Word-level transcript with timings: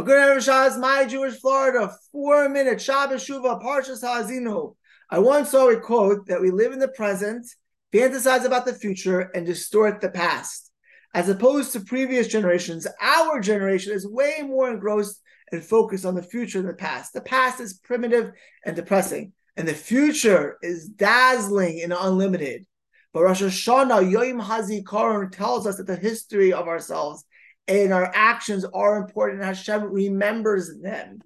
A 0.00 0.02
good 0.02 0.16
Erev 0.16 0.42
Shabbos, 0.42 0.78
my 0.78 1.04
Jewish 1.04 1.38
Florida, 1.38 1.94
four 2.10 2.48
minute 2.48 2.80
Shabbos 2.80 3.22
Shuva, 3.22 3.62
Parshas 3.62 4.00
Ha'azinu. 4.00 4.74
I 5.10 5.18
once 5.18 5.50
saw 5.50 5.68
a 5.68 5.78
quote 5.78 6.26
that 6.28 6.40
we 6.40 6.50
live 6.50 6.72
in 6.72 6.78
the 6.78 6.88
present, 6.88 7.46
fantasize 7.92 8.46
about 8.46 8.64
the 8.64 8.72
future, 8.72 9.30
and 9.34 9.44
distort 9.44 10.00
the 10.00 10.08
past. 10.08 10.72
As 11.12 11.28
opposed 11.28 11.72
to 11.72 11.80
previous 11.80 12.28
generations, 12.28 12.86
our 12.98 13.40
generation 13.40 13.92
is 13.92 14.08
way 14.08 14.36
more 14.42 14.70
engrossed 14.70 15.20
and 15.52 15.62
focused 15.62 16.06
on 16.06 16.14
the 16.14 16.22
future 16.22 16.60
than 16.60 16.68
the 16.68 16.74
past. 16.76 17.12
The 17.12 17.20
past 17.20 17.60
is 17.60 17.74
primitive 17.74 18.32
and 18.64 18.74
depressing, 18.74 19.34
and 19.58 19.68
the 19.68 19.74
future 19.74 20.56
is 20.62 20.88
dazzling 20.88 21.82
and 21.82 21.92
unlimited. 21.92 22.64
But 23.12 23.24
Rosh 23.24 23.42
Hashanah, 23.42 24.10
Yom 24.10 24.40
HaZikaron, 24.40 25.30
tells 25.30 25.66
us 25.66 25.76
that 25.76 25.86
the 25.86 25.96
history 25.96 26.54
of 26.54 26.68
ourselves 26.68 27.22
and 27.70 27.92
our 27.92 28.10
actions 28.14 28.64
are 28.74 28.96
important. 28.96 29.44
Hashem 29.44 29.84
remembers 29.84 30.78
them. 30.80 31.20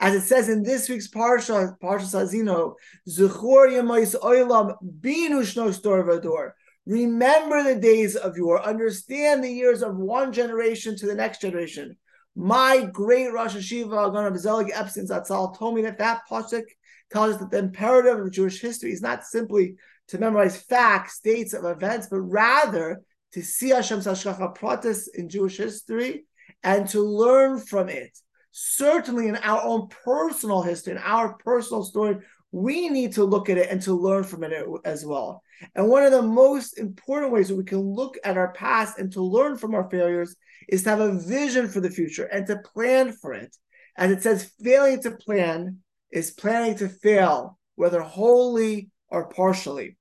As 0.00 0.14
it 0.14 0.22
says 0.22 0.48
in 0.48 0.64
this 0.64 0.88
week's 0.88 1.08
Parsha, 1.08 1.78
Parshas 1.80 2.12
Ha'azinu, 2.12 2.74
Zuchor 3.08 3.68
Yemais 3.70 4.18
Oilam 4.20 4.74
Binu 5.00 5.40
Shno 5.42 6.52
Remember 6.86 7.62
the 7.62 7.80
days 7.80 8.16
of 8.16 8.36
yore. 8.36 8.60
Understand 8.60 9.42
the 9.42 9.50
years 9.50 9.82
of 9.82 9.96
one 9.96 10.32
generation 10.32 10.96
to 10.96 11.06
the 11.06 11.14
next 11.14 11.40
generation. 11.40 11.96
My 12.34 12.88
great 12.92 13.32
Rosh 13.32 13.54
Yeshiva, 13.54 14.10
Agana 14.10 14.32
Bezelig 14.32 14.70
Epstein 14.74 15.06
Zatzal, 15.06 15.56
told 15.56 15.76
me 15.76 15.82
that 15.82 15.98
that 15.98 16.22
pasuk 16.28 16.64
tells 17.12 17.34
us 17.34 17.40
that 17.40 17.52
the 17.52 17.58
imperative 17.58 18.18
of 18.18 18.32
Jewish 18.32 18.60
history 18.60 18.92
is 18.92 19.00
not 19.00 19.24
simply 19.24 19.76
to 20.08 20.18
memorize 20.18 20.60
facts, 20.60 21.20
dates 21.20 21.54
of 21.54 21.64
events, 21.64 22.08
but 22.10 22.18
rather 22.18 23.00
to 23.34 23.42
see 23.42 23.70
Hashem's 23.70 24.06
Hashgacha 24.06 24.56
Pratis 24.56 25.08
in 25.12 25.28
Jewish 25.28 25.56
history 25.56 26.24
and 26.62 26.88
to 26.88 27.02
learn 27.02 27.58
from 27.58 27.88
it. 27.88 28.16
Certainly 28.52 29.28
in 29.28 29.36
our 29.36 29.62
own 29.62 29.88
personal 29.88 30.62
history, 30.62 30.92
in 30.92 30.98
our 30.98 31.34
personal 31.34 31.82
story, 31.82 32.18
we 32.52 32.88
need 32.88 33.12
to 33.14 33.24
look 33.24 33.50
at 33.50 33.58
it 33.58 33.68
and 33.68 33.82
to 33.82 33.94
learn 33.94 34.22
from 34.22 34.44
it 34.44 34.52
as 34.84 35.04
well. 35.04 35.42
And 35.74 35.88
one 35.88 36.04
of 36.04 36.12
the 36.12 36.22
most 36.22 36.78
important 36.78 37.32
ways 37.32 37.48
that 37.48 37.56
we 37.56 37.64
can 37.64 37.80
look 37.80 38.16
at 38.24 38.36
our 38.36 38.52
past 38.52 38.98
and 38.98 39.12
to 39.12 39.22
learn 39.22 39.56
from 39.56 39.74
our 39.74 39.90
failures 39.90 40.36
is 40.68 40.84
to 40.84 40.90
have 40.90 41.00
a 41.00 41.18
vision 41.18 41.68
for 41.68 41.80
the 41.80 41.90
future 41.90 42.24
and 42.24 42.46
to 42.46 42.58
plan 42.58 43.12
for 43.12 43.34
it. 43.34 43.56
As 43.96 44.12
it 44.12 44.22
says, 44.22 44.52
failing 44.62 45.02
to 45.02 45.10
plan 45.10 45.78
is 46.12 46.30
planning 46.30 46.76
to 46.76 46.88
fail, 46.88 47.58
whether 47.74 48.00
wholly 48.00 48.90
or 49.08 49.28
partially. 49.28 49.96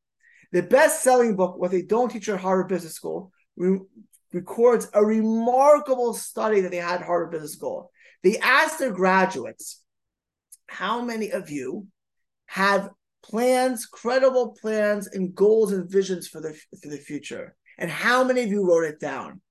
The 0.53 0.61
best 0.61 1.01
selling 1.01 1.35
book, 1.35 1.57
what 1.57 1.71
they 1.71 1.81
don't 1.81 2.09
teach 2.09 2.29
at 2.29 2.39
Harvard 2.39 2.67
Business 2.67 2.93
School, 2.93 3.31
re- 3.57 3.79
records 4.31 4.87
a 4.93 5.03
remarkable 5.03 6.13
study 6.13 6.61
that 6.61 6.69
they 6.69 6.77
had 6.77 7.01
at 7.01 7.07
Harvard 7.07 7.31
Business 7.31 7.53
School. 7.53 7.91
They 8.23 8.37
asked 8.37 8.77
their 8.77 8.91
graduates, 8.91 9.81
How 10.67 11.01
many 11.01 11.31
of 11.31 11.49
you 11.49 11.87
have 12.45 12.91
plans, 13.23 13.87
credible 13.87 14.55
plans, 14.61 15.07
and 15.07 15.33
goals 15.33 15.73
and 15.73 15.89
visions 15.89 16.27
for 16.27 16.39
the, 16.39 16.53
for 16.81 16.89
the 16.89 16.97
future? 16.97 17.55
And 17.79 17.89
how 17.89 18.23
many 18.23 18.43
of 18.43 18.49
you 18.49 18.67
wrote 18.67 18.85
it 18.85 18.99
down? 18.99 19.41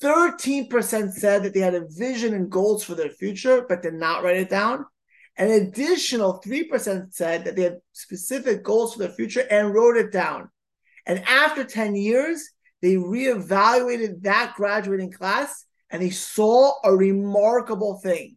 13% 0.00 1.12
said 1.12 1.42
that 1.42 1.54
they 1.54 1.60
had 1.60 1.74
a 1.74 1.88
vision 1.88 2.34
and 2.34 2.50
goals 2.50 2.84
for 2.84 2.94
their 2.94 3.10
future, 3.10 3.66
but 3.68 3.82
did 3.82 3.94
not 3.94 4.22
write 4.22 4.36
it 4.36 4.50
down. 4.50 4.84
An 5.40 5.50
additional 5.50 6.38
3% 6.44 7.14
said 7.14 7.46
that 7.46 7.56
they 7.56 7.62
had 7.62 7.78
specific 7.92 8.62
goals 8.62 8.92
for 8.92 8.98
the 8.98 9.08
future 9.08 9.46
and 9.50 9.72
wrote 9.72 9.96
it 9.96 10.12
down. 10.12 10.50
And 11.06 11.24
after 11.26 11.64
10 11.64 11.96
years, 11.96 12.46
they 12.82 12.96
reevaluated 12.96 14.22
that 14.22 14.52
graduating 14.54 15.12
class 15.12 15.64
and 15.88 16.02
they 16.02 16.10
saw 16.10 16.74
a 16.84 16.94
remarkable 16.94 18.00
thing. 18.00 18.36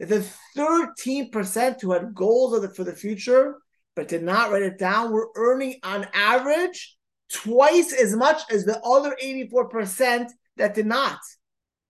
The 0.00 0.26
13% 0.56 1.80
who 1.80 1.92
had 1.92 2.14
goals 2.16 2.76
for 2.76 2.82
the 2.82 2.96
future 2.96 3.58
but 3.94 4.08
did 4.08 4.24
not 4.24 4.50
write 4.50 4.64
it 4.64 4.76
down 4.76 5.12
were 5.12 5.28
earning 5.36 5.76
on 5.84 6.08
average 6.12 6.96
twice 7.32 7.92
as 7.92 8.16
much 8.16 8.42
as 8.50 8.64
the 8.64 8.80
other 8.80 9.16
84% 9.22 10.26
that 10.56 10.74
did 10.74 10.86
not. 10.86 11.20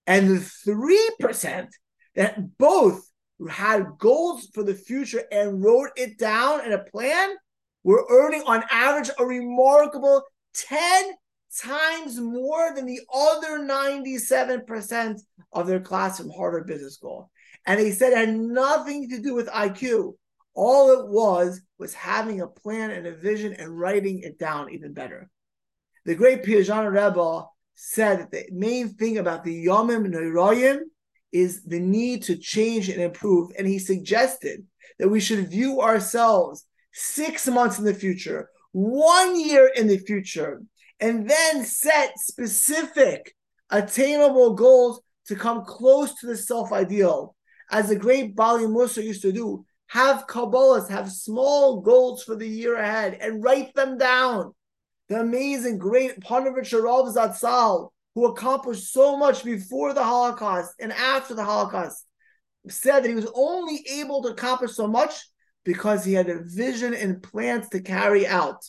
And 0.06 0.28
the 0.28 0.50
3% 1.20 1.69
that 2.16 2.59
both 2.59 3.09
had 3.49 3.99
goals 3.99 4.49
for 4.53 4.62
the 4.62 4.75
future 4.75 5.23
and 5.33 5.62
wrote 5.62 5.91
it 5.97 6.19
down 6.19 6.65
in 6.65 6.73
a 6.73 6.84
plan 6.84 7.34
were 7.83 8.06
earning 8.11 8.43
on 8.47 8.62
average 8.71 9.11
a 9.19 9.25
remarkable 9.25 10.23
10 10.55 11.12
times 11.59 12.21
more 12.21 12.75
than 12.75 12.87
the 12.87 13.00
other 13.12 13.61
97% 13.61 15.21
of 15.53 15.67
their 15.67 15.81
class 15.81 16.19
from 16.19 16.31
Harvard 16.31 16.67
Business 16.67 16.95
School. 16.95 17.31
And 17.67 17.81
he 17.81 17.93
said 17.93 18.12
it 18.12 18.19
had 18.19 18.34
nothing 18.34 19.09
to 19.11 19.21
do 19.21 19.34
with 19.34 19.49
IQ. 19.49 20.15
All 20.55 20.91
it 21.00 21.09
was 21.09 21.61
was 21.79 21.95
having 21.95 22.41
a 22.41 22.47
plan 22.47 22.91
and 22.91 23.06
a 23.06 23.15
vision 23.15 23.55
and 23.55 23.79
writing 23.79 24.21
it 24.21 24.39
down 24.39 24.71
even 24.73 24.93
better. 24.93 25.31
The 26.05 26.15
great 26.15 26.43
Piaget 26.43 26.91
Rebbe 26.91 27.47
said 27.75 28.21
that 28.21 28.31
the 28.31 28.47
main 28.53 28.91
thing 28.91 29.19
about 29.19 29.45
the 29.45 29.67
Yomim 29.67 30.06
Noraim 30.06 30.81
is 31.33 31.63
the 31.65 31.81
need 31.81 32.23
to 32.25 32.37
change 32.37 32.89
and 32.89 33.01
improve. 33.01 33.51
And 33.57 33.67
he 33.67 33.79
suggested 33.79 34.65
that 34.99 35.09
we 35.09 35.21
should 35.21 35.51
view 35.51 35.81
ourselves 35.81 36.67
six 36.93 37.47
months 37.47 37.79
in 37.79 37.85
the 37.85 37.95
future, 37.95 38.51
one 38.73 39.39
year 39.39 39.71
in 39.75 39.87
the 39.87 39.99
future, 39.99 40.63
and 40.99 41.29
then 41.29 41.65
set 41.65 42.19
specific, 42.19 43.35
attainable 43.71 44.55
goals 44.55 45.01
to 45.27 45.37
come 45.37 45.65
close 45.65 46.15
to 46.21 46.27
the 46.27 46.37
self 46.37 46.73
ideal. 46.73 47.35
As 47.71 47.89
the 47.89 47.97
great 47.97 48.35
Baalei 48.35 48.67
Mussar 48.67 49.03
used 49.03 49.23
to 49.23 49.33
do, 49.33 49.65
have 49.87 50.27
Kabbalahs, 50.27 50.89
have 50.89 51.11
small 51.11 51.81
goals 51.81 52.23
for 52.23 52.37
the 52.37 52.47
year 52.47 52.77
ahead 52.77 53.19
and 53.21 53.43
write 53.43 53.75
them 53.75 53.97
down. 53.99 54.53
The 55.09 55.21
amazing, 55.21 55.79
great 55.79 56.21
Ponevezher 56.21 56.83
Rav 56.83 57.07
Zatzal 57.15 57.91
who 58.20 58.26
accomplished 58.26 58.92
so 58.92 59.16
much 59.16 59.42
before 59.44 59.94
the 59.94 60.04
Holocaust 60.04 60.75
and 60.78 60.92
after 60.92 61.32
the 61.34 61.44
Holocaust, 61.44 62.06
said 62.69 63.03
that 63.03 63.08
he 63.08 63.14
was 63.14 63.31
only 63.34 63.82
able 63.91 64.22
to 64.22 64.28
accomplish 64.28 64.72
so 64.72 64.86
much 64.86 65.14
because 65.64 66.04
he 66.04 66.12
had 66.12 66.28
a 66.28 66.42
vision 66.44 66.92
and 66.92 67.22
plans 67.22 67.70
to 67.70 67.81
carry 67.81 68.26
out. 68.26 68.62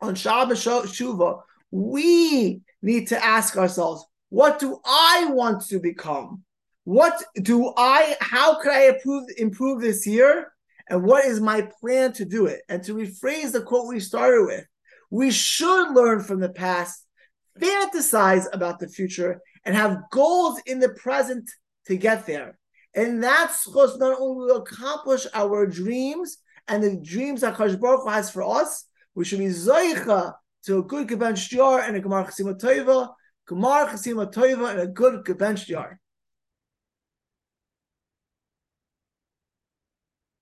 On 0.00 0.14
Shabbos 0.14 0.64
Shuva, 0.64 1.40
we 1.72 2.60
need 2.82 3.08
to 3.08 3.24
ask 3.24 3.56
ourselves, 3.56 4.04
what 4.28 4.60
do 4.60 4.78
I 4.84 5.26
want 5.30 5.66
to 5.66 5.80
become? 5.80 6.44
What 6.84 7.20
do 7.42 7.72
I, 7.76 8.16
how 8.20 8.60
could 8.60 8.70
I 8.70 8.90
improve, 8.90 9.24
improve 9.38 9.80
this 9.80 10.06
year? 10.06 10.52
And 10.88 11.02
what 11.02 11.24
is 11.24 11.40
my 11.40 11.68
plan 11.80 12.12
to 12.12 12.24
do 12.24 12.46
it? 12.46 12.60
And 12.68 12.80
to 12.84 12.94
rephrase 12.94 13.50
the 13.50 13.62
quote 13.62 13.88
we 13.88 13.98
started 13.98 14.46
with, 14.46 14.64
we 15.10 15.32
should 15.32 15.90
learn 15.92 16.20
from 16.20 16.38
the 16.38 16.50
past 16.50 17.05
fantasize 17.60 18.46
about 18.52 18.78
the 18.78 18.88
future 18.88 19.40
and 19.64 19.74
have 19.74 20.02
goals 20.10 20.60
in 20.66 20.78
the 20.78 20.90
present 20.90 21.48
to 21.86 21.96
get 21.96 22.26
there. 22.26 22.58
And 22.94 23.22
that's 23.22 23.68
not 23.68 24.18
only 24.18 24.46
will 24.46 24.62
accomplish 24.62 25.26
our 25.34 25.66
dreams 25.66 26.38
and 26.68 26.82
the 26.82 26.96
dreams 26.96 27.42
that 27.42 27.54
Kadosh 27.54 27.78
Baruch 27.78 28.02
Hu 28.04 28.08
has 28.08 28.30
for 28.30 28.42
us, 28.42 28.86
we 29.14 29.24
should 29.24 29.38
be 29.38 29.46
zoicha 29.46 30.34
to 30.64 30.78
a 30.78 30.82
good 30.82 31.08
gebentched 31.08 31.52
yahr 31.52 31.80
and 31.80 31.96
a 31.96 32.00
gemar 32.00 32.26
chasima 32.26 32.58
toiva, 32.58 33.08
gemar 33.48 33.88
chasima 33.88 34.32
toiva 34.32 34.70
and 34.70 34.80
a 34.80 34.86
good 34.86 35.24
gebentched 35.24 35.68
yahr. 35.68 36.00